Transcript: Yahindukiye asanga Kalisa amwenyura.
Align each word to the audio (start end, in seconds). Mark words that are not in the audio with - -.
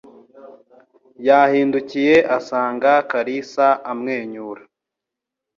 Yahindukiye 1.27 2.15
asanga 2.37 2.91
Kalisa 3.11 3.67
amwenyura. 3.91 4.63